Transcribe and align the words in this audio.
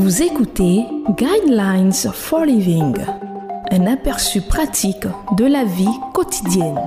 Vous 0.00 0.22
écoutez 0.22 0.84
Guidelines 1.18 1.92
for 1.92 2.44
Living, 2.44 2.94
un 3.72 3.86
aperçu 3.88 4.40
pratique 4.40 5.08
de 5.36 5.44
la 5.44 5.64
vie 5.64 5.88
quotidienne. 6.14 6.78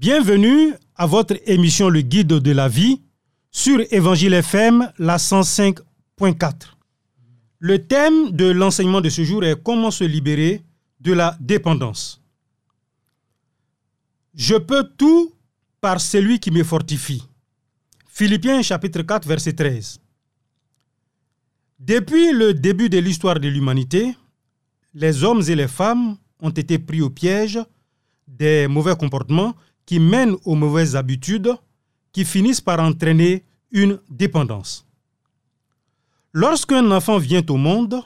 Bienvenue 0.00 0.74
à 0.94 1.06
votre 1.06 1.34
émission 1.44 1.88
Le 1.88 2.02
Guide 2.02 2.34
de 2.34 2.52
la 2.52 2.68
vie 2.68 3.02
sur 3.50 3.80
Évangile 3.90 4.34
FM, 4.34 4.92
la 5.00 5.16
105.4. 5.16 6.52
Le 7.58 7.84
thème 7.84 8.30
de 8.30 8.48
l'enseignement 8.48 9.00
de 9.00 9.08
ce 9.08 9.24
jour 9.24 9.42
est 9.42 9.60
comment 9.60 9.90
se 9.90 10.04
libérer 10.04 10.62
de 11.00 11.12
la 11.12 11.36
dépendance. 11.40 12.22
Je 14.36 14.54
peux 14.54 14.84
tout 14.84 15.34
par 15.80 16.00
celui 16.00 16.38
qui 16.38 16.52
me 16.52 16.62
fortifie. 16.62 17.24
Philippiens 18.20 18.60
chapitre 18.60 19.00
4 19.00 19.26
verset 19.26 19.54
13. 19.54 19.98
Depuis 21.78 22.32
le 22.32 22.52
début 22.52 22.90
de 22.90 22.98
l'histoire 22.98 23.40
de 23.40 23.48
l'humanité, 23.48 24.14
les 24.92 25.24
hommes 25.24 25.40
et 25.48 25.54
les 25.54 25.66
femmes 25.66 26.18
ont 26.42 26.50
été 26.50 26.78
pris 26.78 27.00
au 27.00 27.08
piège 27.08 27.58
des 28.28 28.68
mauvais 28.68 28.94
comportements 28.94 29.54
qui 29.86 29.98
mènent 29.98 30.36
aux 30.44 30.54
mauvaises 30.54 30.96
habitudes 30.96 31.50
qui 32.12 32.26
finissent 32.26 32.60
par 32.60 32.80
entraîner 32.80 33.42
une 33.70 33.98
dépendance. 34.10 34.86
Lorsqu'un 36.34 36.90
enfant 36.90 37.16
vient 37.16 37.46
au 37.48 37.56
monde, 37.56 38.02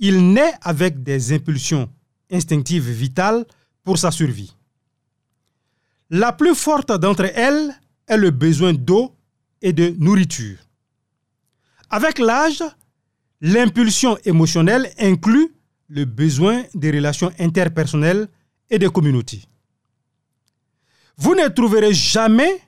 il 0.00 0.34
naît 0.34 0.52
avec 0.60 1.02
des 1.02 1.32
impulsions 1.32 1.88
instinctives 2.30 2.90
vitales 2.90 3.46
pour 3.84 3.96
sa 3.96 4.10
survie. 4.10 4.54
La 6.10 6.30
plus 6.30 6.54
forte 6.54 6.92
d'entre 6.92 7.24
elles 7.34 7.70
est 8.06 8.18
le 8.18 8.30
besoin 8.32 8.74
d'eau 8.74 9.16
et 9.62 9.72
de 9.72 9.94
nourriture. 9.98 10.58
Avec 11.90 12.18
l'âge, 12.18 12.62
l'impulsion 13.40 14.16
émotionnelle 14.24 14.92
inclut 14.98 15.54
le 15.88 16.04
besoin 16.04 16.62
des 16.74 16.90
relations 16.90 17.32
interpersonnelles 17.38 18.28
et 18.70 18.78
des 18.78 18.88
communautés. 18.88 19.42
Vous 21.16 21.34
ne 21.34 21.48
trouverez 21.48 21.92
jamais 21.92 22.60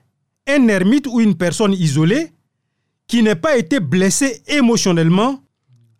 un 0.47 0.67
ermite 0.67 1.07
ou 1.07 1.21
une 1.21 1.35
personne 1.35 1.73
isolée 1.73 2.31
qui 3.07 3.23
n'ait 3.23 3.35
pas 3.35 3.57
été 3.57 3.79
blessé 3.79 4.43
émotionnellement 4.47 5.41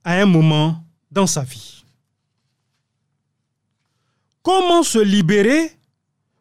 à 0.03 0.15
un 0.21 0.25
moment 0.25 0.83
dans 1.11 1.27
sa 1.27 1.43
vie. 1.43 1.83
Comment 4.41 4.83
se 4.83 4.99
libérer 4.99 5.71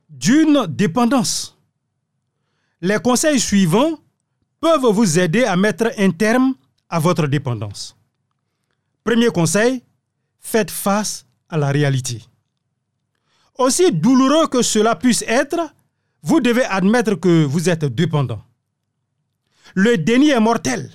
d'une 0.09 0.67
dépendance? 0.69 1.57
Les 2.81 2.99
conseils 2.99 3.39
suivants 3.39 4.02
peuvent 4.63 4.87
vous 4.93 5.19
aider 5.19 5.43
à 5.45 5.57
mettre 5.57 5.91
un 5.99 6.11
terme 6.13 6.55
à 6.89 7.01
votre 7.01 7.27
dépendance. 7.27 7.97
Premier 9.03 9.29
conseil, 9.31 9.83
faites 10.39 10.71
face 10.71 11.27
à 11.49 11.59
la 11.59 11.73
réalité. 11.73 12.23
Aussi 13.59 13.91
douloureux 13.91 14.47
que 14.47 14.63
cela 14.63 14.95
puisse 14.95 15.25
être, 15.27 15.59
vous 16.23 16.41
devez 16.41 16.65
admettre 16.65 17.17
que 17.17 17.45
vous 17.45 17.69
êtes 17.69 17.85
dépendant. 17.85 18.41
Le 19.75 19.99
déni 19.99 20.31
est 20.31 20.39
mortel. 20.41 20.91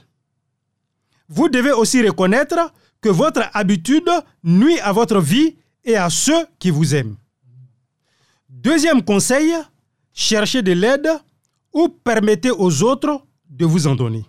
Vous 1.27 1.49
devez 1.49 1.71
aussi 1.73 2.01
reconnaître 2.01 2.71
que 3.01 3.09
votre 3.09 3.43
habitude 3.53 4.09
nuit 4.45 4.79
à 4.79 4.93
votre 4.93 5.19
vie 5.19 5.57
et 5.83 5.97
à 5.97 6.09
ceux 6.09 6.45
qui 6.57 6.69
vous 6.69 6.95
aiment. 6.95 7.17
Deuxième 8.47 9.03
conseil, 9.03 9.53
cherchez 10.13 10.61
de 10.61 10.71
l'aide 10.71 11.09
ou 11.73 11.89
permettez 11.89 12.51
aux 12.51 12.81
autres 12.83 13.26
de 13.49 13.65
vous 13.65 13.87
en 13.87 13.95
donner. 13.95 14.25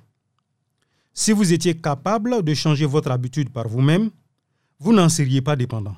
Si 1.12 1.32
vous 1.32 1.52
étiez 1.52 1.76
capable 1.76 2.42
de 2.42 2.54
changer 2.54 2.86
votre 2.86 3.10
habitude 3.10 3.50
par 3.50 3.68
vous-même, 3.68 4.10
vous 4.78 4.92
n'en 4.92 5.08
seriez 5.08 5.42
pas 5.42 5.56
dépendant. 5.56 5.96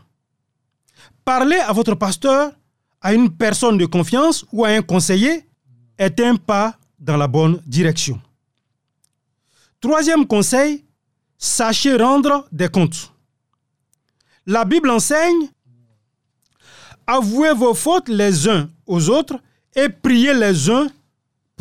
Parler 1.25 1.58
à 1.58 1.72
votre 1.72 1.94
pasteur, 1.94 2.53
à 3.00 3.14
une 3.14 3.31
personne 3.31 3.78
de 3.78 3.86
confiance 3.86 4.44
ou 4.53 4.64
à 4.64 4.69
un 4.69 4.82
conseiller 4.82 5.47
est 5.98 6.20
un 6.20 6.36
pas 6.36 6.76
dans 6.98 7.16
la 7.16 7.28
bonne 7.28 7.62
direction. 7.66 8.20
Troisième 9.81 10.26
conseil, 10.26 10.84
sachez 11.38 11.97
rendre 11.97 12.47
des 12.52 12.69
comptes. 12.69 13.12
La 14.47 14.64
Bible 14.64 14.91
enseigne, 14.91 15.48
avouez 17.06 17.54
vos 17.54 17.75
fautes 17.75 18.08
les 18.08 18.48
uns 18.48 18.70
aux 18.87 19.08
autres 19.08 19.38
et 19.75 19.88
priez 19.88 20.34
les 20.34 20.69
uns 20.70 20.88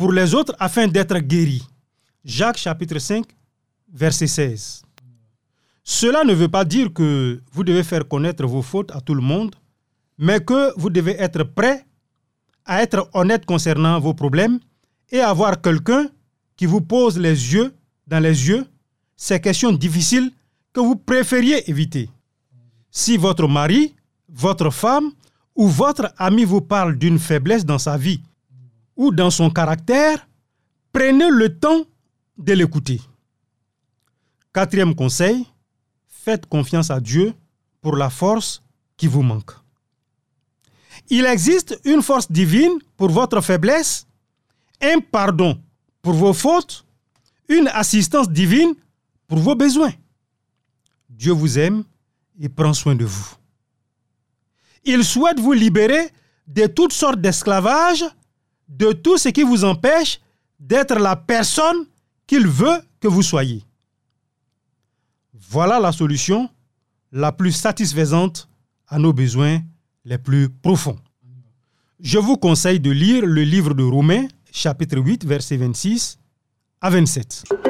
pour 0.00 0.12
les 0.12 0.34
autres 0.34 0.56
afin 0.58 0.88
d'être 0.88 1.18
guéris. 1.18 1.62
Jacques 2.24 2.56
chapitre 2.56 2.98
5, 2.98 3.22
verset 3.92 4.28
16. 4.28 4.80
Cela 5.84 6.24
ne 6.24 6.32
veut 6.32 6.48
pas 6.48 6.64
dire 6.64 6.90
que 6.90 7.38
vous 7.52 7.64
devez 7.64 7.82
faire 7.84 8.08
connaître 8.08 8.46
vos 8.46 8.62
fautes 8.62 8.90
à 8.92 9.02
tout 9.02 9.14
le 9.14 9.20
monde, 9.20 9.54
mais 10.16 10.40
que 10.40 10.72
vous 10.78 10.88
devez 10.88 11.20
être 11.20 11.42
prêt 11.42 11.84
à 12.64 12.82
être 12.82 13.10
honnête 13.12 13.44
concernant 13.44 14.00
vos 14.00 14.14
problèmes 14.14 14.58
et 15.10 15.20
avoir 15.20 15.60
quelqu'un 15.60 16.08
qui 16.56 16.64
vous 16.64 16.80
pose 16.80 17.18
les 17.18 17.52
yeux 17.52 17.70
dans 18.06 18.20
les 18.20 18.48
yeux 18.48 18.64
ces 19.18 19.38
questions 19.38 19.70
difficiles 19.72 20.30
que 20.72 20.80
vous 20.80 20.96
préfériez 20.96 21.68
éviter. 21.68 22.08
Si 22.90 23.18
votre 23.18 23.46
mari, 23.46 23.94
votre 24.30 24.70
femme 24.70 25.10
ou 25.54 25.68
votre 25.68 26.10
ami 26.16 26.44
vous 26.44 26.62
parle 26.62 26.96
d'une 26.96 27.18
faiblesse 27.18 27.66
dans 27.66 27.78
sa 27.78 27.98
vie 27.98 28.22
ou 28.96 29.10
dans 29.10 29.30
son 29.30 29.50
caractère, 29.50 30.26
prenez 30.92 31.28
le 31.30 31.58
temps 31.58 31.84
de 32.38 32.52
l'écouter. 32.52 33.00
Quatrième 34.52 34.94
conseil, 34.94 35.46
faites 36.06 36.46
confiance 36.46 36.90
à 36.90 37.00
Dieu 37.00 37.34
pour 37.80 37.96
la 37.96 38.10
force 38.10 38.62
qui 38.96 39.06
vous 39.06 39.22
manque. 39.22 39.52
Il 41.08 41.24
existe 41.24 41.80
une 41.84 42.02
force 42.02 42.30
divine 42.30 42.78
pour 42.96 43.10
votre 43.10 43.40
faiblesse, 43.40 44.06
un 44.80 45.00
pardon 45.00 45.60
pour 46.02 46.14
vos 46.14 46.32
fautes, 46.32 46.84
une 47.48 47.68
assistance 47.68 48.28
divine 48.28 48.74
pour 49.26 49.38
vos 49.38 49.54
besoins. 49.54 49.92
Dieu 51.08 51.32
vous 51.32 51.58
aime 51.58 51.84
et 52.40 52.48
prend 52.48 52.72
soin 52.72 52.94
de 52.94 53.04
vous. 53.04 53.34
Il 54.84 55.04
souhaite 55.04 55.38
vous 55.38 55.52
libérer 55.52 56.10
de 56.46 56.66
toutes 56.66 56.92
sortes 56.92 57.20
d'esclavage 57.20 58.04
de 58.70 58.92
tout 58.92 59.18
ce 59.18 59.28
qui 59.28 59.42
vous 59.42 59.64
empêche 59.64 60.20
d'être 60.58 60.94
la 60.94 61.16
personne 61.16 61.84
qu'il 62.26 62.46
veut 62.46 62.80
que 63.00 63.08
vous 63.08 63.22
soyez. 63.22 63.62
Voilà 65.34 65.80
la 65.80 65.92
solution 65.92 66.48
la 67.12 67.32
plus 67.32 67.52
satisfaisante 67.52 68.48
à 68.86 68.98
nos 68.98 69.12
besoins 69.12 69.60
les 70.04 70.18
plus 70.18 70.48
profonds. 70.48 70.98
Je 71.98 72.18
vous 72.18 72.36
conseille 72.36 72.80
de 72.80 72.90
lire 72.90 73.26
le 73.26 73.42
livre 73.42 73.74
de 73.74 73.82
Romains, 73.82 74.26
chapitre 74.52 74.98
8, 74.98 75.24
verset 75.26 75.56
26 75.56 76.18
à 76.80 76.90
27. 76.90 77.69